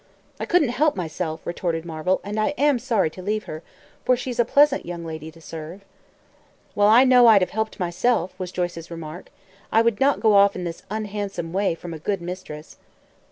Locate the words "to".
3.11-3.21, 5.29-5.39